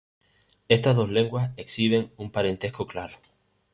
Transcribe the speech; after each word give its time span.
Estas 0.67 0.95
dos 0.95 1.11
lenguas 1.11 1.51
exhiben 1.57 2.11
un 2.17 2.31
parentesco 2.31 2.87
claro. 2.87 3.13